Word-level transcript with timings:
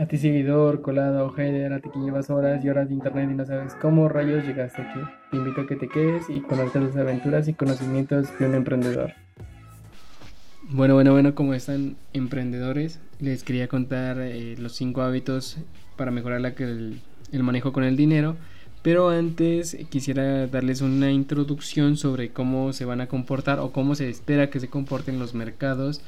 A 0.00 0.06
ti 0.06 0.16
seguidor, 0.16 0.80
colado, 0.80 1.28
hater, 1.30 1.72
a 1.72 1.80
ti 1.80 1.90
que 1.92 1.98
llevas 1.98 2.30
horas 2.30 2.64
y 2.64 2.68
horas 2.68 2.88
de 2.88 2.94
internet 2.94 3.30
y 3.32 3.34
no 3.34 3.44
sabes 3.44 3.74
cómo 3.74 4.08
rayos 4.08 4.46
llegaste 4.46 4.82
aquí. 4.82 5.00
Te 5.32 5.36
invito 5.36 5.62
a 5.62 5.66
que 5.66 5.74
te 5.74 5.88
quedes 5.88 6.30
y 6.30 6.40
conozcas 6.40 6.84
las 6.84 6.96
aventuras 6.96 7.48
y 7.48 7.54
conocimientos 7.54 8.28
de 8.38 8.46
un 8.46 8.54
emprendedor. 8.54 9.12
Bueno, 10.70 10.94
bueno, 10.94 11.10
bueno, 11.10 11.34
como 11.34 11.52
están 11.52 11.96
emprendedores, 12.12 13.00
les 13.18 13.42
quería 13.42 13.66
contar 13.66 14.18
eh, 14.20 14.54
los 14.56 14.76
cinco 14.76 15.02
hábitos 15.02 15.58
para 15.96 16.12
mejorar 16.12 16.42
la, 16.42 16.50
el, 16.50 17.00
el 17.32 17.42
manejo 17.42 17.72
con 17.72 17.82
el 17.82 17.96
dinero. 17.96 18.36
Pero 18.82 19.08
antes 19.08 19.76
quisiera 19.90 20.46
darles 20.46 20.80
una 20.80 21.10
introducción 21.10 21.96
sobre 21.96 22.30
cómo 22.30 22.72
se 22.72 22.84
van 22.84 23.00
a 23.00 23.08
comportar 23.08 23.58
o 23.58 23.72
cómo 23.72 23.96
se 23.96 24.08
espera 24.08 24.48
que 24.48 24.60
se 24.60 24.68
comporten 24.68 25.18
los 25.18 25.34
mercados 25.34 26.02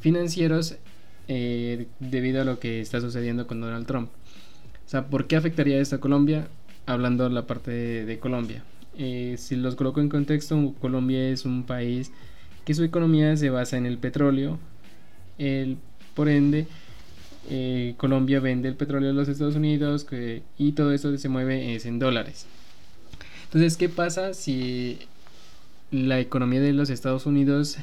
financieros 0.00 0.78
eh, 1.26 1.86
debido 2.00 2.42
a 2.42 2.44
lo 2.44 2.58
que 2.58 2.80
está 2.80 3.00
sucediendo 3.00 3.46
con 3.46 3.60
Donald 3.60 3.86
Trump. 3.86 4.10
O 4.86 4.88
sea, 4.88 5.06
¿por 5.06 5.26
qué 5.26 5.36
afectaría 5.36 5.80
esto 5.80 5.96
a 5.96 6.00
Colombia? 6.00 6.48
Hablando 6.86 7.24
de 7.24 7.30
la 7.30 7.46
parte 7.46 7.70
de, 7.70 8.18
Colombia. 8.18 8.62
Eh, 8.98 9.36
si 9.38 9.56
los 9.56 9.74
coloco 9.74 10.00
en 10.00 10.10
contexto, 10.10 10.74
Colombia 10.80 11.28
es 11.30 11.46
un 11.46 11.64
país 11.64 12.12
que 12.66 12.74
su 12.74 12.84
economía 12.84 13.36
se 13.36 13.48
basa 13.48 13.78
en 13.78 13.86
el 13.86 13.96
petróleo. 13.96 14.58
El, 15.38 15.78
por 16.14 16.28
ende, 16.28 16.66
eh, 17.48 17.94
Colombia 17.96 18.40
vende 18.40 18.68
el 18.68 18.74
petróleo 18.74 19.10
a 19.10 19.14
los 19.14 19.28
Estados 19.28 19.56
Unidos 19.56 20.06
y 20.58 20.72
todo 20.72 20.92
eso 20.92 21.16
se 21.16 21.28
mueve 21.30 21.74
es 21.74 21.86
en 21.86 21.98
dólares. 21.98 22.46
Entonces, 23.44 23.78
¿qué 23.78 23.88
pasa 23.88 24.34
si 24.34 24.98
la 25.90 26.20
economía 26.20 26.60
de 26.60 26.72
los 26.74 26.90
Estados 26.90 27.24
Unidos 27.24 27.78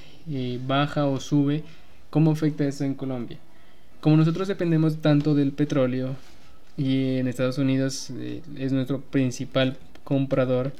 baja 0.67 1.07
o 1.07 1.19
sube? 1.19 1.63
¿Cómo 2.11 2.31
afecta 2.31 2.67
eso 2.67 2.83
en 2.83 2.93
Colombia? 2.93 3.39
Como 4.01 4.17
nosotros 4.17 4.49
dependemos 4.49 4.97
tanto 4.97 5.33
del 5.33 5.53
petróleo 5.53 6.17
y 6.75 7.17
en 7.17 7.29
Estados 7.29 7.57
Unidos 7.57 8.11
eh, 8.11 8.41
es 8.57 8.73
nuestro 8.73 8.99
principal 8.99 9.77
comprador, 10.03 10.73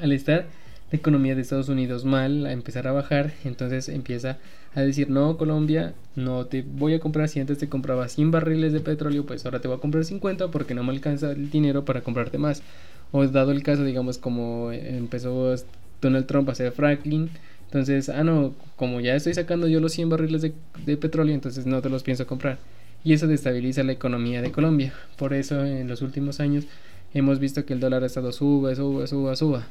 al 0.00 0.10
estar 0.10 0.46
la 0.90 0.98
economía 0.98 1.36
de 1.36 1.42
Estados 1.42 1.68
Unidos 1.68 2.04
mal, 2.04 2.44
a 2.46 2.52
empezar 2.52 2.88
a 2.88 2.92
bajar, 2.92 3.32
entonces 3.44 3.88
empieza 3.88 4.38
a 4.74 4.80
decir, 4.80 5.10
no, 5.10 5.36
Colombia, 5.36 5.94
no 6.16 6.44
te 6.46 6.62
voy 6.62 6.94
a 6.94 6.98
comprar 6.98 7.28
si 7.28 7.38
antes 7.38 7.58
te 7.58 7.68
compraba 7.68 8.08
100 8.08 8.32
barriles 8.32 8.72
de 8.72 8.80
petróleo, 8.80 9.24
pues 9.24 9.44
ahora 9.44 9.60
te 9.60 9.68
voy 9.68 9.76
a 9.76 9.80
comprar 9.80 10.04
50 10.04 10.50
porque 10.50 10.74
no 10.74 10.82
me 10.82 10.90
alcanza 10.90 11.30
el 11.30 11.50
dinero 11.50 11.84
para 11.84 12.00
comprarte 12.00 12.38
más. 12.38 12.64
O 13.12 13.24
dado 13.28 13.52
el 13.52 13.62
caso, 13.62 13.84
digamos, 13.84 14.18
como 14.18 14.72
empezó 14.72 15.54
Donald 16.00 16.26
Trump 16.26 16.48
a 16.48 16.52
hacer 16.52 16.72
Franklin, 16.72 17.30
entonces, 17.72 18.10
ah, 18.10 18.22
no, 18.22 18.54
como 18.76 19.00
ya 19.00 19.16
estoy 19.16 19.32
sacando 19.32 19.66
yo 19.66 19.80
los 19.80 19.92
100 19.92 20.10
barriles 20.10 20.42
de, 20.42 20.96
petróleo, 20.98 21.32
entonces 21.32 21.64
no 21.64 21.80
te 21.80 21.88
los 21.88 22.02
pienso 22.02 22.26
comprar. 22.26 22.58
Y 23.02 23.14
eso 23.14 23.26
destabiliza 23.26 23.82
la 23.82 23.92
economía 23.92 24.42
de 24.42 24.52
Colombia. 24.52 24.92
Por 25.16 25.32
eso 25.32 25.64
en 25.64 25.88
los 25.88 26.02
últimos 26.02 26.38
años 26.38 26.66
hemos 27.14 27.38
visto 27.38 27.64
que 27.64 27.72
el 27.72 27.80
dólar 27.80 28.02
ha 28.02 28.06
estado 28.06 28.30
suba, 28.30 28.74
suba, 28.74 29.06
suba, 29.06 29.36
suba. 29.36 29.66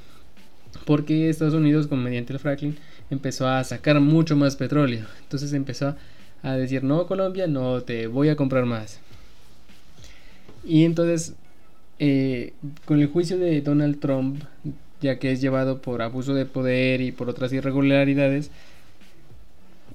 Porque 0.83 1.29
Estados 1.29 1.53
Unidos, 1.53 1.85
con 1.85 2.01
mediante 2.01 2.33
el 2.33 2.39
fracking, 2.39 2.75
empezó 3.11 3.47
a 3.47 3.63
sacar 3.63 3.99
mucho 3.99 4.35
más 4.35 4.55
petróleo. 4.55 5.05
Entonces 5.21 5.53
empezó 5.53 5.95
a 6.41 6.53
decir, 6.53 6.83
no, 6.83 7.05
Colombia, 7.05 7.45
no 7.45 7.83
te 7.83 8.07
voy 8.07 8.29
a 8.29 8.35
comprar 8.35 8.65
más. 8.65 8.99
Y 10.65 10.85
entonces, 10.85 11.35
eh, 11.99 12.53
con 12.85 12.99
el 12.99 13.09
juicio 13.09 13.37
de 13.37 13.61
Donald 13.61 13.99
Trump 13.99 14.41
ya 15.01 15.19
que 15.19 15.31
es 15.31 15.41
llevado 15.41 15.81
por 15.81 16.01
abuso 16.01 16.33
de 16.33 16.45
poder 16.45 17.01
y 17.01 17.11
por 17.11 17.29
otras 17.29 17.51
irregularidades, 17.53 18.51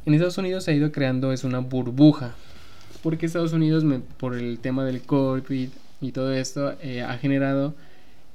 en 0.04 0.14
Estados 0.14 0.38
Unidos 0.38 0.64
se 0.64 0.70
ha 0.70 0.74
ido 0.74 0.92
creando 0.92 1.32
es 1.32 1.44
una 1.44 1.58
burbuja, 1.58 2.34
porque 3.02 3.26
Estados 3.26 3.52
Unidos 3.52 3.84
por 4.18 4.36
el 4.36 4.58
tema 4.58 4.84
del 4.84 5.02
COVID 5.02 5.68
y 6.00 6.12
todo 6.12 6.32
esto 6.32 6.74
eh, 6.82 7.02
ha 7.02 7.18
generado 7.18 7.74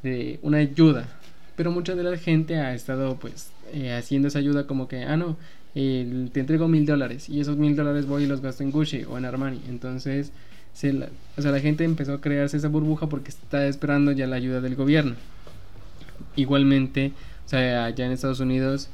eh, 0.04 0.40
una 0.42 0.58
ayuda, 0.58 1.08
pero 1.56 1.72
mucha 1.72 1.96
de 1.96 2.04
la 2.04 2.18
gente 2.18 2.58
ha 2.58 2.74
estado 2.74 3.16
pues 3.16 3.52
eh, 3.74 3.94
haciendo 3.94 4.28
esa 4.28 4.40
ayuda 4.40 4.68
como 4.68 4.88
que, 4.88 5.04
ah 5.04 5.16
no, 5.16 5.38
te 5.74 6.40
entrego 6.40 6.68
mil 6.68 6.86
dólares 6.86 7.30
y 7.30 7.40
esos 7.40 7.56
mil 7.56 7.76
dólares 7.76 8.06
voy 8.06 8.24
y 8.24 8.28
los 8.28 8.42
gasto 8.42 8.64
en 8.64 8.72
Gucci 8.72 9.04
o 9.06 9.18
en 9.18 9.24
Armani, 9.24 9.62
entonces 9.70 10.34
la, 10.84 11.10
o 11.38 11.42
sea, 11.42 11.52
la 11.52 11.60
gente 11.60 11.84
empezó 11.84 12.14
a 12.14 12.22
crearse 12.22 12.58
esa 12.58 12.68
burbuja 12.68 13.08
porque 13.08 13.30
está 13.30 13.68
esperando 13.68 14.12
ya 14.12 14.28
la 14.28 14.38
ayuda 14.38 14.62
del 14.62 14.76
gobierno. 14.76 15.16
Igualmente, 16.36 17.14
o 17.46 17.50
sea, 17.50 17.86
allá 17.86 18.06
en 18.06 18.12
Estados 18.12 18.40
Unidos 18.40 18.90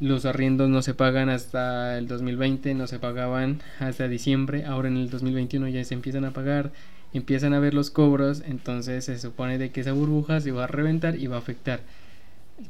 los 0.00 0.24
arriendos 0.24 0.70
no 0.70 0.80
se 0.80 0.94
pagan 0.94 1.28
hasta 1.28 1.98
el 1.98 2.08
2020, 2.08 2.74
no 2.74 2.86
se 2.86 2.98
pagaban 2.98 3.60
hasta 3.78 4.08
diciembre, 4.08 4.64
ahora 4.64 4.88
en 4.88 4.96
el 4.96 5.10
2021 5.10 5.68
ya 5.68 5.84
se 5.84 5.92
empiezan 5.92 6.24
a 6.24 6.30
pagar, 6.30 6.72
empiezan 7.12 7.52
a 7.52 7.60
ver 7.60 7.74
los 7.74 7.90
cobros, 7.90 8.42
entonces 8.46 9.04
se 9.04 9.18
supone 9.18 9.58
de 9.58 9.70
que 9.70 9.82
esa 9.82 9.92
burbuja 9.92 10.40
se 10.40 10.52
va 10.52 10.64
a 10.64 10.66
reventar 10.66 11.16
y 11.16 11.26
va 11.26 11.36
a 11.36 11.40
afectar 11.40 11.80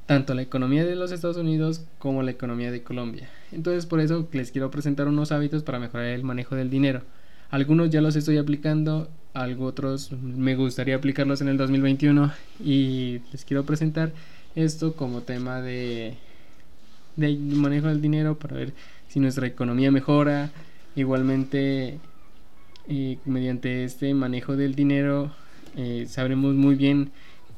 tanto 0.06 0.34
la 0.34 0.42
economía 0.42 0.84
de 0.84 0.96
los 0.96 1.12
Estados 1.12 1.36
Unidos 1.36 1.84
como 1.98 2.22
la 2.22 2.32
economía 2.32 2.70
de 2.70 2.82
Colombia. 2.82 3.28
Entonces 3.52 3.86
por 3.86 4.00
eso 4.00 4.28
les 4.32 4.50
quiero 4.50 4.70
presentar 4.70 5.06
unos 5.06 5.30
hábitos 5.30 5.62
para 5.62 5.78
mejorar 5.78 6.06
el 6.06 6.24
manejo 6.24 6.56
del 6.56 6.70
dinero. 6.70 7.02
Algunos 7.50 7.90
ya 7.90 8.00
los 8.00 8.16
estoy 8.16 8.38
aplicando, 8.38 9.08
algo 9.32 9.66
otros 9.66 10.12
me 10.12 10.56
gustaría 10.56 10.96
aplicarlos 10.96 11.40
en 11.40 11.48
el 11.48 11.56
2021 11.56 12.32
y 12.64 13.20
les 13.32 13.44
quiero 13.44 13.64
presentar 13.64 14.12
esto 14.54 14.94
como 14.94 15.22
tema 15.22 15.60
de, 15.60 16.14
de 17.16 17.36
manejo 17.36 17.88
del 17.88 18.00
dinero 18.00 18.38
para 18.38 18.56
ver 18.56 18.72
si 19.08 19.20
nuestra 19.20 19.46
economía 19.46 19.90
mejora. 19.90 20.50
Igualmente, 20.96 21.98
eh, 22.88 23.18
mediante 23.24 23.84
este 23.84 24.12
manejo 24.14 24.56
del 24.56 24.74
dinero, 24.74 25.32
eh, 25.76 26.06
sabremos 26.08 26.54
muy 26.54 26.74
bien 26.74 27.10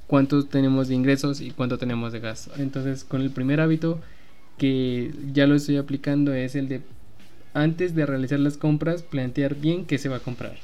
cuánto 0.07 0.45
tenemos 0.45 0.89
de 0.89 0.95
ingresos 0.95 1.41
y 1.41 1.51
cuánto 1.51 1.79
tenemos 1.79 2.13
de 2.13 2.21
gasto. 2.21 2.53
Entonces, 2.59 3.05
con 3.05 3.23
el 3.23 3.31
primer 3.31 3.61
hábito 3.61 4.01
que 4.59 5.11
ya 5.33 5.47
lo 5.47 5.55
estoy 5.55 5.79
aplicando 5.79 6.35
es 6.35 6.55
el 6.55 6.69
de 6.69 6.83
antes 7.55 7.95
de 7.95 8.07
realizar 8.07 8.39
las 8.39 8.57
compras, 8.57 9.03
plantear 9.03 9.55
bien 9.55 9.85
qué 9.85 9.99
se 9.99 10.09
va 10.09 10.17
a 10.17 10.21
comprar. 10.21 10.57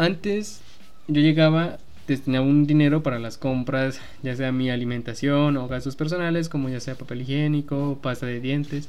Antes 0.00 0.62
yo 1.08 1.20
llegaba, 1.20 1.76
destinaba 2.08 2.46
un 2.46 2.66
dinero 2.66 3.02
para 3.02 3.18
las 3.18 3.36
compras, 3.36 4.00
ya 4.22 4.34
sea 4.34 4.50
mi 4.50 4.70
alimentación 4.70 5.58
o 5.58 5.68
gastos 5.68 5.94
personales, 5.94 6.48
como 6.48 6.70
ya 6.70 6.80
sea 6.80 6.94
papel 6.94 7.20
higiénico, 7.20 7.98
pasta 8.00 8.24
de 8.24 8.40
dientes, 8.40 8.88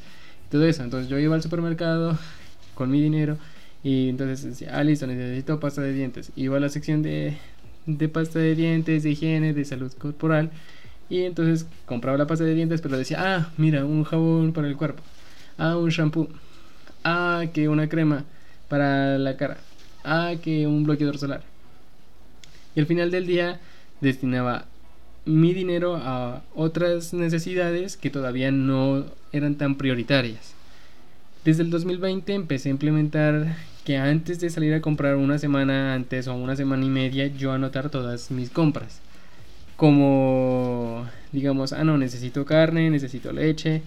todo 0.49 0.65
eso. 0.65 0.85
Entonces 0.85 1.09
yo 1.09 1.19
iba 1.19 1.35
al 1.35 1.41
supermercado 1.43 2.17
con 2.75 2.89
mi 2.89 3.01
dinero 3.01 3.37
y 3.83 4.07
entonces 4.07 4.41
decía, 4.45 4.69
ah, 4.77 4.85
listo, 4.85 5.05
necesito 5.05 5.59
pasta 5.59 5.81
de 5.81 5.91
dientes. 5.91 6.31
Iba 6.37 6.55
a 6.55 6.61
la 6.61 6.69
sección 6.69 7.01
de, 7.01 7.37
de 7.87 8.07
pasta 8.07 8.39
de 8.39 8.55
dientes, 8.55 9.03
de 9.03 9.09
higiene, 9.11 9.53
de 9.53 9.65
salud 9.65 9.91
corporal. 9.91 10.49
Y 11.09 11.23
entonces 11.23 11.67
compraba 11.85 12.17
la 12.17 12.25
pasta 12.25 12.45
de 12.45 12.53
dientes, 12.55 12.79
pero 12.79 12.97
decía, 12.97 13.17
ah, 13.19 13.51
mira, 13.57 13.83
un 13.83 14.05
jabón 14.05 14.53
para 14.53 14.69
el 14.69 14.77
cuerpo 14.77 15.03
ah, 15.57 15.75
un 15.75 15.89
shampoo, 15.89 16.29
ah, 17.03 17.43
que 17.53 17.67
una 17.67 17.89
crema 17.89 18.23
para 18.69 19.17
la 19.17 19.35
cara, 19.35 19.57
ah, 20.03 20.33
que 20.41 20.67
un 20.67 20.83
bloqueador 20.83 21.17
solar. 21.17 21.43
Y 22.75 22.79
al 22.79 22.85
final 22.85 23.11
del 23.11 23.27
día 23.27 23.59
destinaba 23.99 24.65
mi 25.25 25.53
dinero 25.53 25.97
a 25.97 26.41
otras 26.55 27.13
necesidades 27.13 27.97
que 27.97 28.09
todavía 28.09 28.51
no 28.51 29.05
eran 29.31 29.55
tan 29.55 29.75
prioritarias. 29.75 30.53
Desde 31.45 31.63
el 31.63 31.69
2020 31.69 32.33
empecé 32.33 32.69
a 32.69 32.71
implementar 32.71 33.55
que 33.85 33.97
antes 33.97 34.39
de 34.39 34.49
salir 34.49 34.73
a 34.73 34.81
comprar 34.81 35.15
una 35.15 35.37
semana 35.39 35.93
antes 35.93 36.27
o 36.27 36.35
una 36.35 36.55
semana 36.55 36.85
y 36.85 36.89
media 36.89 37.27
yo 37.27 37.51
anotar 37.51 37.89
todas 37.89 38.31
mis 38.31 38.49
compras. 38.49 38.99
Como 39.75 41.07
digamos, 41.31 41.73
ah 41.73 41.83
no, 41.83 41.97
necesito 41.97 42.45
carne, 42.45 42.89
necesito 42.89 43.31
leche, 43.31 43.81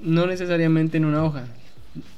no 0.00 0.26
necesariamente 0.26 0.96
en 0.96 1.04
una 1.04 1.24
hoja. 1.24 1.44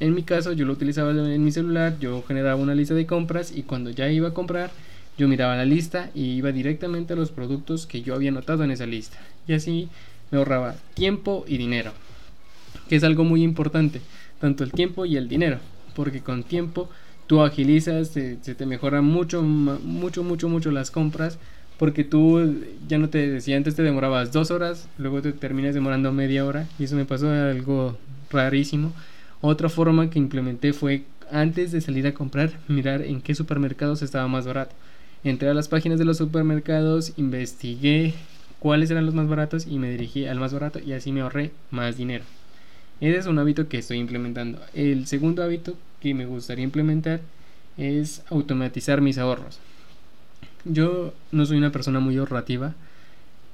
En 0.00 0.14
mi 0.14 0.22
caso 0.22 0.52
yo 0.52 0.66
lo 0.66 0.72
utilizaba 0.72 1.12
en 1.12 1.44
mi 1.44 1.50
celular, 1.50 1.98
yo 1.98 2.22
generaba 2.26 2.60
una 2.60 2.74
lista 2.74 2.94
de 2.94 3.06
compras 3.06 3.52
y 3.54 3.62
cuando 3.62 3.90
ya 3.90 4.10
iba 4.10 4.28
a 4.28 4.34
comprar 4.34 4.70
yo 5.18 5.28
miraba 5.28 5.56
la 5.56 5.64
lista 5.64 6.10
y 6.14 6.36
iba 6.36 6.52
directamente 6.52 7.12
a 7.12 7.16
los 7.16 7.30
productos 7.30 7.86
que 7.86 8.02
yo 8.02 8.14
había 8.14 8.30
anotado 8.30 8.64
en 8.64 8.70
esa 8.70 8.86
lista. 8.86 9.18
Y 9.46 9.52
así 9.52 9.88
me 10.30 10.38
ahorraba 10.38 10.74
tiempo 10.94 11.44
y 11.46 11.58
dinero, 11.58 11.92
que 12.88 12.96
es 12.96 13.04
algo 13.04 13.24
muy 13.24 13.42
importante, 13.42 14.00
tanto 14.40 14.64
el 14.64 14.72
tiempo 14.72 15.04
y 15.04 15.16
el 15.16 15.28
dinero, 15.28 15.58
porque 15.94 16.20
con 16.20 16.42
tiempo 16.42 16.88
tú 17.26 17.42
agilizas, 17.42 18.08
se, 18.08 18.36
te 18.36 18.66
mejoran 18.66 19.04
mucho, 19.04 19.42
mucho, 19.42 20.24
mucho, 20.24 20.48
mucho 20.48 20.70
las 20.70 20.90
compras 20.90 21.38
porque 21.78 22.04
tú 22.04 22.56
ya 22.86 22.98
no 22.98 23.08
te 23.08 23.28
decía 23.28 23.56
antes 23.56 23.74
te 23.74 23.82
demorabas 23.82 24.32
dos 24.32 24.50
horas, 24.50 24.88
luego 24.98 25.20
te 25.20 25.32
terminas 25.32 25.74
demorando 25.74 26.12
media 26.12 26.44
hora 26.44 26.68
y 26.78 26.84
eso 26.84 26.96
me 26.96 27.04
pasó 27.04 27.28
algo 27.30 27.98
rarísimo. 28.30 28.92
Otra 29.42 29.68
forma 29.68 30.08
que 30.08 30.20
implementé 30.20 30.72
fue 30.72 31.02
antes 31.30 31.72
de 31.72 31.80
salir 31.80 32.06
a 32.06 32.14
comprar, 32.14 32.52
mirar 32.68 33.02
en 33.02 33.20
qué 33.20 33.34
supermercados 33.34 34.00
estaba 34.00 34.28
más 34.28 34.46
barato. 34.46 34.74
Entré 35.24 35.48
a 35.48 35.54
las 35.54 35.66
páginas 35.66 35.98
de 35.98 36.04
los 36.04 36.18
supermercados, 36.18 37.12
investigué 37.16 38.14
cuáles 38.60 38.92
eran 38.92 39.04
los 39.04 39.14
más 39.14 39.26
baratos 39.26 39.66
y 39.66 39.80
me 39.80 39.90
dirigí 39.90 40.26
al 40.26 40.38
más 40.38 40.52
barato 40.52 40.78
y 40.78 40.92
así 40.92 41.10
me 41.10 41.22
ahorré 41.22 41.50
más 41.72 41.96
dinero. 41.96 42.24
Ese 43.00 43.18
es 43.18 43.26
un 43.26 43.40
hábito 43.40 43.68
que 43.68 43.78
estoy 43.78 43.98
implementando. 43.98 44.60
El 44.74 45.08
segundo 45.08 45.42
hábito 45.42 45.74
que 46.00 46.14
me 46.14 46.24
gustaría 46.24 46.62
implementar 46.62 47.20
es 47.76 48.22
automatizar 48.30 49.00
mis 49.00 49.18
ahorros. 49.18 49.58
Yo 50.64 51.12
no 51.32 51.44
soy 51.46 51.58
una 51.58 51.72
persona 51.72 51.98
muy 51.98 52.16
ahorrativa. 52.16 52.74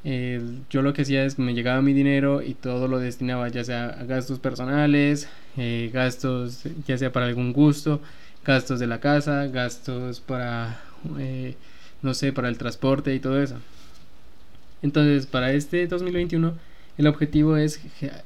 Yo 0.05 0.83
lo 0.83 0.93
que 0.93 1.03
hacía 1.03 1.25
es 1.25 1.35
que 1.35 1.43
me 1.43 1.55
llegaba 1.55 1.83
mi 1.83 1.93
dinero 1.93 2.43
y 2.43 2.55
todo 2.55 2.89
lo 2.89 2.99
destinaba 2.99 3.49
ya 3.49 3.65
sea 3.65 3.87
a 3.89 4.05
gastos 4.05 4.39
personales, 4.39 5.29
eh, 5.56 5.91
gastos 5.93 6.65
ya 6.87 6.97
sea 6.97 7.12
para 7.12 7.27
algún 7.27 7.53
gusto, 7.53 8.00
gastos 8.45 8.79
de 8.79 8.87
la 8.87 9.00
casa, 9.00 9.47
gastos 9.49 10.21
para, 10.21 10.81
eh, 11.19 11.56
no 12.03 12.15
sé, 12.15 12.33
para 12.33 12.49
el 12.49 12.59
transporte 12.59 13.15
y 13.15 13.21
todo 13.21 13.43
eso. 13.43 13.56
Entonces, 14.83 15.27
para 15.27 15.53
este 15.53 15.87
2021, 15.87 16.55
el 16.99 17.06
objetivo 17.06 17.56
es 17.56 17.81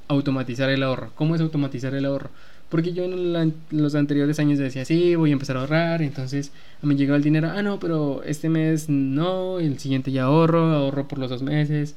automatizar 0.09 0.71
el 0.71 0.83
ahorro. 0.83 1.13
¿Cómo 1.15 1.35
es 1.35 1.41
automatizar 1.41 1.95
el 1.95 2.05
ahorro? 2.05 2.31
Porque 2.73 2.95
yo 2.95 3.05
en 3.05 3.55
los 3.71 3.95
anteriores 3.95 4.39
años 4.39 4.59
decía, 4.59 4.87
sí, 4.87 5.15
voy 5.15 5.29
a 5.29 5.35
empezar 5.35 5.59
a 5.59 5.61
ahorrar, 5.61 6.01
entonces 6.01 6.53
me 6.81 6.97
llegaba 6.97 7.19
el 7.19 7.23
dinero, 7.23 7.51
ah, 7.55 7.61
no, 7.61 7.79
pero 7.79 8.23
este 8.25 8.49
mes 8.49 8.89
no, 8.89 9.61
el 9.61 9.79
siguiente 9.79 10.11
ya 10.11 10.23
ahorro, 10.23 10.73
ahorro 10.73 11.07
por 11.07 11.19
los 11.19 11.29
dos 11.29 11.43
meses. 11.43 11.97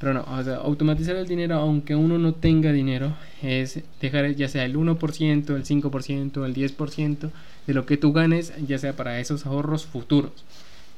Pero 0.00 0.14
no, 0.14 0.24
o 0.28 0.42
sea, 0.42 0.56
automatizar 0.56 1.14
el 1.14 1.28
dinero, 1.28 1.54
aunque 1.54 1.94
uno 1.94 2.18
no 2.18 2.34
tenga 2.34 2.72
dinero, 2.72 3.14
es 3.40 3.84
dejar 4.00 4.34
ya 4.34 4.48
sea 4.48 4.64
el 4.64 4.74
1%, 4.74 5.54
el 5.54 5.64
5%, 5.64 6.44
el 6.44 6.54
10% 6.54 7.30
de 7.68 7.74
lo 7.74 7.86
que 7.86 7.96
tú 7.96 8.12
ganes, 8.12 8.52
ya 8.66 8.78
sea 8.78 8.96
para 8.96 9.20
esos 9.20 9.46
ahorros 9.46 9.86
futuros. 9.86 10.32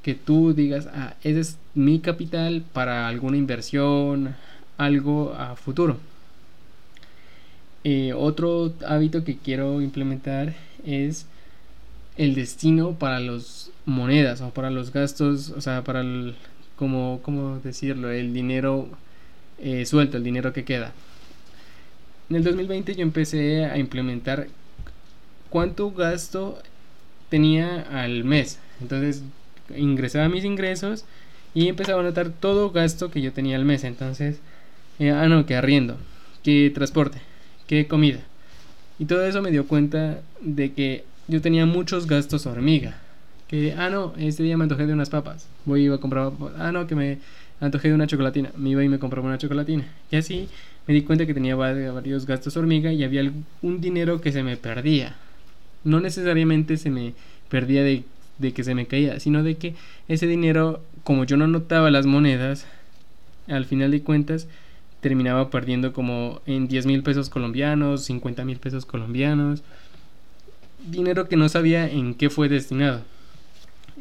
Que 0.03 0.15
tú 0.15 0.55
digas, 0.55 0.89
ah, 0.95 1.17
ese 1.23 1.41
es 1.41 1.59
mi 1.75 1.99
capital 1.99 2.65
para 2.73 3.09
alguna 3.09 3.37
inversión, 3.37 4.37
algo 4.79 5.35
a 5.35 5.55
futuro. 5.55 5.99
Eh, 7.91 8.13
otro 8.13 8.75
hábito 8.87 9.25
que 9.25 9.39
quiero 9.39 9.81
implementar 9.81 10.55
es 10.85 11.25
el 12.19 12.35
destino 12.35 12.99
para 12.99 13.19
las 13.19 13.71
monedas 13.87 14.43
o 14.43 14.51
para 14.51 14.71
los 14.71 14.93
gastos, 14.93 15.49
o 15.49 15.63
sea, 15.63 15.85
para 15.85 16.03
el, 16.03 16.35
como, 16.77 17.21
¿cómo 17.23 17.61
decirlo? 17.61 18.11
El 18.11 18.35
dinero 18.35 18.91
eh, 19.59 19.87
suelto, 19.87 20.19
el 20.19 20.23
dinero 20.23 20.53
que 20.53 20.67
queda. 20.67 20.93
En 22.29 22.37
el 22.37 22.45
2020 22.45 22.95
yo 22.95 23.01
empecé 23.01 23.65
a 23.65 23.79
implementar 23.79 24.49
cuánto 25.49 25.91
gasto 25.91 26.59
tenía 27.31 27.87
al 27.91 28.23
mes. 28.23 28.59
Entonces 28.83 29.23
ingresaba 29.75 30.29
mis 30.29 30.45
ingresos 30.45 31.07
y 31.55 31.69
empezaba 31.69 32.01
a 32.01 32.05
notar 32.05 32.29
todo 32.29 32.71
gasto 32.71 33.11
que 33.11 33.23
yo 33.23 33.33
tenía 33.33 33.57
al 33.57 33.65
mes. 33.65 33.83
Entonces, 33.85 34.41
eh, 34.99 35.11
ah, 35.11 35.27
no, 35.27 35.47
que 35.47 35.57
arriendo, 35.57 35.97
que 36.43 36.71
transporte, 36.75 37.23
que 37.69 37.87
comida. 37.87 38.19
Y 38.99 39.05
todo 39.05 39.25
eso 39.25 39.41
me 39.43 39.53
dio 39.53 39.69
cuenta 39.69 40.21
de 40.41 40.73
que 40.73 41.05
yo 41.29 41.41
tenía 41.41 41.67
muchos 41.67 42.09
gastos 42.09 42.47
hormiga. 42.47 42.97
Que, 43.47 43.75
ah, 43.75 43.89
no, 43.91 44.13
este 44.19 44.43
día 44.43 44.57
me 44.57 44.65
antojé 44.65 44.87
de 44.87 44.93
unas 44.93 45.11
papas. 45.11 45.47
Voy 45.65 45.87
a 45.87 45.99
comprar, 45.99 46.33
ah, 46.59 46.73
no, 46.73 46.87
que 46.89 46.97
me 46.97 47.19
antojé 47.61 47.89
de 47.89 47.95
una 47.95 48.09
chocolatina. 48.09 48.51
Me 48.57 48.71
iba 48.71 48.83
y 48.83 48.89
me 48.89 48.99
compraba 48.99 49.29
una 49.29 49.39
chocolatina. 49.39 49.87
Y 50.11 50.17
así 50.17 50.49
me 50.87 50.95
di 50.95 51.03
cuenta 51.03 51.27
que 51.27 51.35
tenía 51.35 51.55
varios 51.55 52.27
gastos 52.27 52.57
hormiga 52.57 52.93
y 52.93 53.05
había 53.05 53.31
un 53.63 53.81
dinero 53.81 54.21
que 54.21 54.33
se 54.33 54.43
me 54.43 54.57
perdía. 54.57 55.15
No 55.85 56.01
necesariamente 56.01 56.77
se 56.77 56.91
me 56.91 57.15
perdía 57.49 57.85
de, 57.85 58.03
de 58.39 58.53
que 58.53 58.65
se 58.65 58.75
me 58.75 58.87
caía, 58.87 59.21
sino 59.21 59.43
de 59.43 59.57
que 59.57 59.75
ese 60.09 60.27
dinero, 60.27 60.83
como 61.05 61.25
yo 61.25 61.37
no 61.37 61.47
notaba 61.47 61.91
las 61.91 62.07
monedas, 62.07 62.67
al 63.47 63.67
final 63.67 63.91
de 63.91 64.03
cuentas, 64.03 64.49
terminaba 65.01 65.51
perdiendo 65.51 65.93
como 65.93 66.41
en 66.47 66.69
10 66.69 66.87
mil 66.87 67.03
pesos 67.03 67.31
colombianos, 67.31 68.05
50 68.05 68.45
mil 68.45 68.59
pesos 68.59 68.85
colombianos, 68.85 69.63
dinero 70.91 71.29
que 71.29 71.37
no 71.37 71.49
sabía 71.49 71.89
en 71.89 72.15
qué 72.15 72.31
fue 72.31 72.49
destinado. 72.49 73.03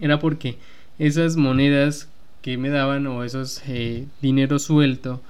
Era 0.01 0.19
porque 0.19 0.57
esas 0.99 1.37
monedas 1.37 2.09
que 2.41 2.57
me 2.57 2.69
daban 2.69 3.07
o 3.07 3.23
esos 3.23 3.61
eh, 3.67 4.05
dinero 4.21 4.59
suelto 4.59 5.21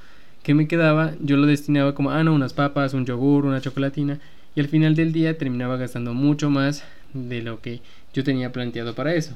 que 0.44 0.54
me 0.54 0.68
quedaba, 0.68 1.14
yo 1.20 1.36
lo 1.36 1.46
destinaba 1.46 1.94
como, 1.94 2.12
ah, 2.12 2.24
no, 2.24 2.34
unas 2.34 2.54
papas, 2.54 2.94
un 2.94 3.06
yogur, 3.06 3.46
una 3.46 3.60
chocolatina, 3.60 4.20
y 4.56 4.62
al 4.62 4.70
final 4.70 4.96
del 4.96 5.12
día 5.12 5.38
terminaba 5.38 5.76
gastando 5.76 6.14
mucho 6.14 6.50
más 6.50 6.86
de 7.14 7.42
lo 7.42 7.60
que 7.60 7.82
yo 8.14 8.24
tenía 8.24 8.54
planteado 8.54 8.96
para 8.96 9.14
eso. 9.14 9.36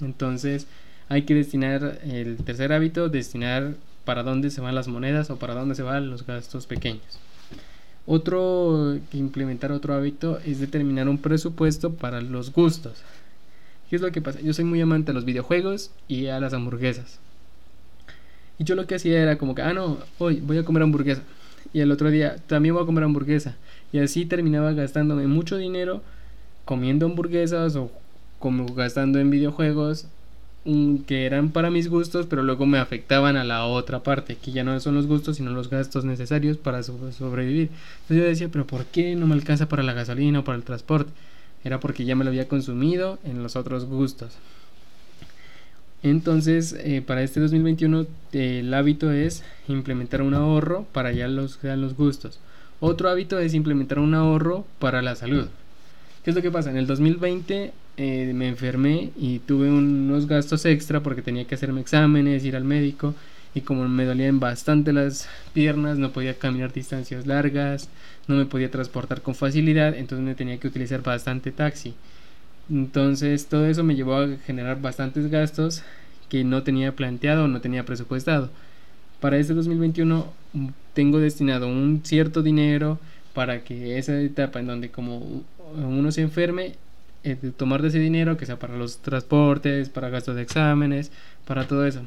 Entonces 0.00 0.68
hay 1.08 1.22
que 1.22 1.34
destinar 1.34 1.98
el 2.04 2.36
tercer 2.36 2.72
hábito, 2.72 3.08
destinar 3.08 3.74
para 4.04 4.22
dónde 4.22 4.50
se 4.50 4.60
van 4.60 4.74
las 4.74 4.88
monedas 4.88 5.30
o 5.30 5.36
para 5.36 5.54
dónde 5.54 5.74
se 5.74 5.82
van 5.82 6.10
los 6.10 6.26
gastos 6.26 6.66
pequeños. 6.66 7.18
Otro 8.06 8.98
que 9.10 9.18
implementar 9.18 9.70
otro 9.70 9.94
hábito 9.94 10.38
es 10.44 10.58
determinar 10.58 11.08
un 11.08 11.18
presupuesto 11.18 11.94
para 11.94 12.20
los 12.20 12.52
gustos. 12.52 13.02
¿Qué 13.88 13.96
es 13.96 14.02
lo 14.02 14.10
que 14.10 14.22
pasa? 14.22 14.40
Yo 14.40 14.52
soy 14.54 14.64
muy 14.64 14.80
amante 14.80 15.10
a 15.10 15.14
los 15.14 15.24
videojuegos 15.24 15.90
y 16.08 16.26
a 16.26 16.40
las 16.40 16.52
hamburguesas. 16.52 17.20
Y 18.58 18.64
yo 18.64 18.74
lo 18.74 18.86
que 18.86 18.96
hacía 18.96 19.22
era 19.22 19.38
como 19.38 19.54
que, 19.54 19.62
ah, 19.62 19.72
no, 19.72 19.98
hoy 20.18 20.40
voy 20.40 20.58
a 20.58 20.64
comer 20.64 20.82
hamburguesa. 20.82 21.22
Y 21.72 21.80
el 21.80 21.92
otro 21.92 22.10
día 22.10 22.36
también 22.46 22.74
voy 22.74 22.82
a 22.82 22.86
comer 22.86 23.04
hamburguesa. 23.04 23.56
Y 23.92 23.98
así 23.98 24.26
terminaba 24.26 24.72
gastándome 24.72 25.26
mucho 25.26 25.56
dinero 25.56 26.02
comiendo 26.64 27.06
hamburguesas 27.06 27.76
o 27.76 27.90
como 28.38 28.66
gastando 28.74 29.18
en 29.20 29.30
videojuegos 29.30 30.06
que 30.64 31.26
eran 31.26 31.50
para 31.50 31.70
mis 31.70 31.88
gustos, 31.88 32.26
pero 32.26 32.42
luego 32.42 32.66
me 32.66 32.78
afectaban 32.78 33.36
a 33.36 33.44
la 33.44 33.66
otra 33.66 34.02
parte, 34.02 34.36
que 34.36 34.52
ya 34.52 34.62
no 34.62 34.78
son 34.78 34.94
los 34.94 35.06
gustos, 35.06 35.36
sino 35.36 35.50
los 35.50 35.68
gastos 35.68 36.04
necesarios 36.04 36.56
para 36.56 36.82
sobrevivir. 36.82 37.70
Entonces 38.02 38.16
yo 38.16 38.24
decía, 38.24 38.48
pero 38.48 38.66
¿por 38.66 38.84
qué 38.86 39.16
no 39.16 39.26
me 39.26 39.34
alcanza 39.34 39.68
para 39.68 39.82
la 39.82 39.92
gasolina 39.92 40.40
o 40.40 40.44
para 40.44 40.56
el 40.56 40.64
transporte? 40.64 41.10
Era 41.64 41.80
porque 41.80 42.04
ya 42.04 42.14
me 42.14 42.24
lo 42.24 42.30
había 42.30 42.48
consumido 42.48 43.18
en 43.24 43.42
los 43.42 43.56
otros 43.56 43.86
gustos. 43.86 44.32
Entonces, 46.04 46.76
eh, 46.78 47.02
para 47.04 47.22
este 47.22 47.40
2021, 47.40 48.06
el 48.32 48.74
hábito 48.74 49.12
es 49.12 49.44
implementar 49.68 50.22
un 50.22 50.34
ahorro 50.34 50.84
para 50.92 51.12
ya 51.12 51.28
los, 51.28 51.62
los 51.62 51.96
gustos. 51.96 52.40
Otro 52.80 53.08
hábito 53.08 53.38
es 53.38 53.54
implementar 53.54 54.00
un 54.00 54.14
ahorro 54.14 54.66
para 54.80 55.02
la 55.02 55.14
salud. 55.14 55.46
¿Qué 56.24 56.30
es 56.30 56.36
lo 56.36 56.42
que 56.42 56.50
pasa? 56.50 56.70
En 56.70 56.76
el 56.76 56.86
2020 56.86 57.72
eh, 57.96 58.32
me 58.34 58.48
enfermé 58.48 59.10
y 59.16 59.40
tuve 59.40 59.68
unos 59.68 60.26
gastos 60.26 60.64
extra 60.64 61.02
porque 61.02 61.22
tenía 61.22 61.46
que 61.46 61.54
hacerme 61.54 61.80
exámenes, 61.80 62.44
ir 62.44 62.56
al 62.56 62.64
médico 62.64 63.14
y 63.54 63.60
como 63.60 63.86
me 63.88 64.04
dolían 64.04 64.40
bastante 64.40 64.92
las 64.92 65.28
piernas, 65.52 65.98
no 65.98 66.10
podía 66.10 66.38
caminar 66.38 66.72
distancias 66.72 67.26
largas, 67.26 67.88
no 68.28 68.36
me 68.36 68.46
podía 68.46 68.70
transportar 68.70 69.20
con 69.20 69.34
facilidad, 69.34 69.94
entonces 69.94 70.24
me 70.24 70.34
tenía 70.34 70.58
que 70.58 70.68
utilizar 70.68 71.02
bastante 71.02 71.52
taxi. 71.52 71.94
Entonces 72.70 73.46
todo 73.46 73.66
eso 73.66 73.84
me 73.84 73.94
llevó 73.94 74.16
a 74.16 74.28
generar 74.46 74.80
bastantes 74.80 75.30
gastos 75.30 75.82
que 76.30 76.44
no 76.44 76.62
tenía 76.62 76.96
planteado 76.96 77.44
o 77.44 77.48
no 77.48 77.60
tenía 77.60 77.84
presupuestado. 77.84 78.50
Para 79.20 79.36
este 79.38 79.54
2021 79.54 80.32
mm, 80.54 80.68
tengo 80.94 81.18
destinado 81.18 81.68
un 81.68 82.00
cierto 82.04 82.42
dinero 82.42 82.98
para 83.34 83.64
que 83.64 83.98
esa 83.98 84.18
etapa 84.20 84.60
en 84.60 84.66
donde 84.66 84.90
como 84.90 85.44
uno 85.74 86.12
se 86.12 86.22
enferme 86.22 86.74
eh, 87.24 87.36
tomar 87.56 87.82
de 87.82 87.88
ese 87.88 87.98
dinero, 87.98 88.36
que 88.36 88.46
sea 88.46 88.58
para 88.58 88.76
los 88.76 88.98
transportes, 88.98 89.88
para 89.88 90.10
gastos 90.10 90.36
de 90.36 90.42
exámenes, 90.42 91.12
para 91.46 91.66
todo 91.66 91.86
eso. 91.86 92.02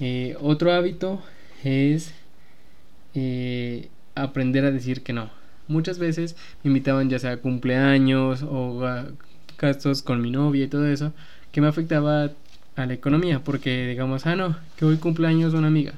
Eh, 0.00 0.36
otro 0.40 0.72
hábito 0.72 1.22
es 1.64 2.14
eh, 3.14 3.88
aprender 4.14 4.64
a 4.64 4.70
decir 4.70 5.02
que 5.02 5.12
no. 5.12 5.30
Muchas 5.68 5.98
veces 5.98 6.36
me 6.62 6.68
invitaban 6.68 7.10
ya 7.10 7.18
sea 7.18 7.38
cumpleaños 7.38 8.42
o 8.42 8.80
gastos 9.58 10.02
con 10.02 10.20
mi 10.20 10.30
novia 10.30 10.64
y 10.64 10.68
todo 10.68 10.86
eso, 10.86 11.12
que 11.52 11.60
me 11.60 11.68
afectaba 11.68 12.30
a 12.76 12.86
la 12.86 12.94
economía, 12.94 13.40
porque 13.42 13.86
digamos, 13.88 14.26
ah, 14.26 14.36
no, 14.36 14.56
que 14.76 14.84
hoy 14.84 14.96
cumpleaños 14.96 15.52
una 15.54 15.66
amiga. 15.66 15.94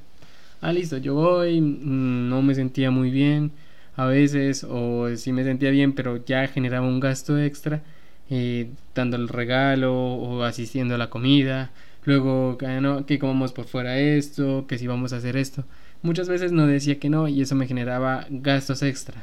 Ah, 0.63 0.73
listo, 0.73 0.97
yo 0.99 1.15
voy, 1.15 1.61
mm, 1.61 2.29
no 2.29 2.43
me 2.43 2.55
sentía 2.55 2.91
muy 2.91 3.11
bien, 3.11 3.53
a 3.97 4.07
veces 4.07 4.65
o 4.69 5.15
si 5.17 5.33
me 5.33 5.45
sentía 5.45 5.71
bien 5.71 5.93
pero 5.93 6.25
ya 6.25 6.47
generaba 6.49 6.87
un 6.87 7.01
gasto 7.01 7.39
extra 7.39 7.83
eh, 8.31 8.71
dando 8.95 9.17
el 9.17 9.29
regalo 9.29 9.93
o 9.95 10.45
asistiendo 10.45 10.95
a 10.95 10.99
la 10.99 11.11
comida. 11.11 11.71
Luego 12.05 12.57
no, 12.81 13.05
que 13.05 13.19
comamos 13.19 13.53
por 13.53 13.67
fuera 13.67 13.99
esto 13.99 14.67
que 14.69 14.79
si 14.79 14.87
vamos 14.87 15.13
a 15.13 15.17
hacer 15.17 15.37
esto. 15.37 15.65
Muchas 16.03 16.29
veces 16.29 16.53
no 16.53 16.67
decía 16.67 16.99
que 16.99 17.11
no 17.11 17.29
y 17.29 17.43
eso 17.43 17.55
me 17.57 17.67
generaba 17.67 18.27
gastos 18.31 18.83
extra. 18.83 19.23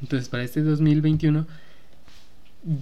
Entonces 0.00 0.28
para 0.28 0.44
este 0.44 0.62
2021 0.62 1.46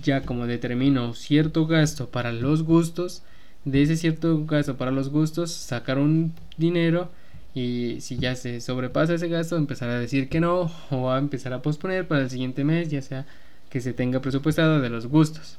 ya 0.03 0.23
como 0.23 0.47
determino 0.47 1.15
cierto 1.15 1.67
gasto 1.67 2.09
para 2.09 2.33
los 2.33 2.63
gustos 2.63 3.23
de 3.65 3.83
ese 3.83 3.97
cierto 3.97 4.45
gasto 4.47 4.77
para 4.77 4.91
los 4.91 5.11
gustos 5.11 5.53
sacar 5.53 5.99
un 5.99 6.33
dinero 6.57 7.11
y 7.55 8.01
si 8.01 8.17
ya 8.17 8.35
se 8.35 8.61
sobrepasa 8.61 9.15
ese 9.15 9.29
gasto, 9.29 9.57
empezar 9.57 9.89
a 9.89 9.99
decir 9.99 10.29
que 10.29 10.41
no 10.41 10.73
o 10.91 11.11
a 11.11 11.19
empezar 11.19 11.53
a 11.53 11.63
posponer 11.63 12.09
para 12.09 12.23
el 12.23 12.31
siguiente 12.31 12.65
mes, 12.65 12.91
ya 12.91 13.01
sea 13.01 13.27
que 13.71 13.81
se 13.81 13.93
tenga 13.93 14.21
presupuestado 14.21 14.81
de 14.81 14.91
los 14.91 15.07
gustos. 15.07 15.57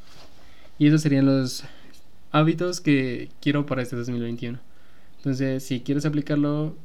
Y 0.77 0.87
esos 0.87 1.01
serían 1.01 1.25
los 1.25 1.63
hábitos 2.31 2.81
que 2.81 3.29
quiero 3.41 3.65
para 3.65 3.81
este 3.81 3.95
2021. 3.95 4.59
Entonces, 5.17 5.63
si 5.63 5.79
quieres 5.79 6.05
aplicarlo, 6.05 6.75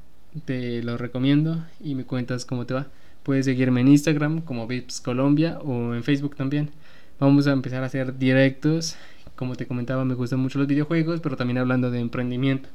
te 0.45 0.83
lo 0.83 0.97
recomiendo 0.97 1.65
y 1.81 1.97
me 1.97 2.05
cuentas 2.05 2.45
cómo 2.45 2.67
te 2.67 2.75
va. 2.75 2.87
Puedes 3.25 3.47
seguirme 3.47 3.81
en 3.81 3.89
Instagram 3.89 4.43
como 4.43 4.67
Vips 4.67 5.01
Colombia 5.01 5.59
o 5.59 5.95
en 5.95 6.05
Facebook 6.05 6.37
también. 6.37 6.71
Vamos 7.19 7.49
a 7.49 7.53
empezar 7.53 7.83
a 7.83 7.87
hacer 7.87 8.17
directos. 8.17 8.97
Como 9.35 9.57
te 9.57 9.67
comentaba, 9.67 10.05
me 10.05 10.15
gustan 10.15 10.39
mucho 10.39 10.59
los 10.59 10.69
videojuegos, 10.69 11.21
pero 11.21 11.37
también 11.37 11.59
hablando 11.59 11.91
de 11.91 11.99
emprendimiento. 11.99 12.69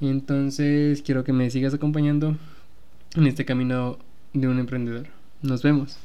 Entonces 0.00 1.02
quiero 1.02 1.24
que 1.24 1.32
me 1.32 1.50
sigas 1.50 1.74
acompañando 1.74 2.36
en 3.16 3.26
este 3.26 3.44
camino 3.44 3.98
de 4.32 4.48
un 4.48 4.58
emprendedor. 4.58 5.06
Nos 5.42 5.62
vemos. 5.62 5.98